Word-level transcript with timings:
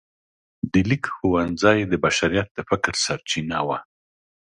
د 0.71 0.73
لیک 0.89 1.03
ښوونځی 1.15 1.79
د 1.85 1.93
بشریت 2.05 2.47
د 2.53 2.59
فکر 2.69 2.93
سرچینه 3.05 3.59
وه. 3.67 3.77